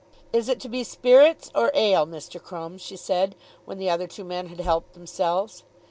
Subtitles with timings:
[0.33, 2.41] "Is it to be spirits or ale, Mr.
[2.41, 5.63] Crumb?" she said, when the other two men had helped themselves.